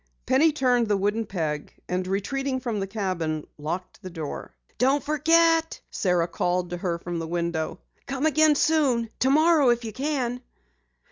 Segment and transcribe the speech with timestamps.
[0.25, 4.55] Penny turned the wooden peg, and retreating from the cabin, locked the door.
[4.79, 7.77] "Don't forget!" Sara called to her from the window.
[8.07, 10.41] "Come again soon tomorrow if you can."